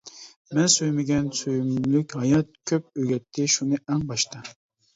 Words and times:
مەن 0.59 0.69
سۆيمىگەن 0.75 1.27
سۆيۈملۈك 1.41 2.17
ھايات، 2.23 2.51
كۆپ 2.73 2.91
ئۆگەتتى 3.05 3.49
شۇنى 3.59 3.83
ئەڭ 3.87 4.05
باشتا. 4.15 4.45